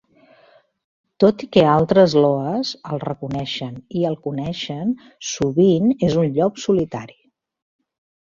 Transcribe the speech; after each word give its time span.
Tot 1.23 1.43
i 1.45 1.47
que 1.57 1.65
altres 1.73 2.13
Loas 2.23 2.71
el 2.95 3.01
reconeixen 3.03 3.77
i 3.99 4.07
el 4.11 4.17
coneixen, 4.25 4.95
sovint 5.33 5.93
és 6.09 6.19
un 6.23 6.33
Llop 6.39 6.57
Solitari. 6.65 7.17